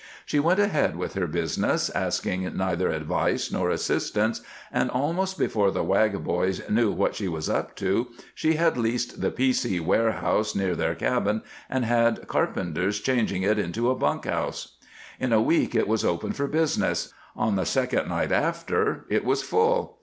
She 0.25 0.39
went 0.39 0.59
ahead 0.59 0.95
with 0.95 1.13
her 1.13 1.27
business, 1.27 1.91
asking 1.91 2.57
neither 2.57 2.89
advice 2.89 3.51
nor 3.51 3.69
assistance, 3.69 4.41
and, 4.71 4.89
almost 4.89 5.37
before 5.37 5.69
the 5.69 5.83
Wag 5.83 6.23
boys 6.23 6.67
knew 6.67 6.91
what 6.91 7.13
she 7.15 7.27
was 7.27 7.47
up 7.51 7.75
to, 7.75 8.07
she 8.33 8.55
had 8.55 8.77
leased 8.79 9.21
the 9.21 9.29
P. 9.29 9.53
C. 9.53 9.79
Warehouse 9.79 10.55
near 10.55 10.73
their 10.75 10.95
cabin 10.95 11.43
and 11.69 11.85
had 11.85 12.27
carpenters 12.27 12.99
changing 12.99 13.43
it 13.43 13.59
into 13.59 13.91
a 13.91 13.95
bunk 13.95 14.25
house. 14.25 14.75
In 15.19 15.31
a 15.31 15.39
week 15.39 15.75
it 15.75 15.87
was 15.87 16.03
open 16.03 16.31
for 16.33 16.47
business; 16.47 17.13
on 17.35 17.55
the 17.55 17.65
second 17.67 18.09
night 18.09 18.31
after 18.31 19.05
it 19.07 19.23
was 19.23 19.43
full. 19.43 19.99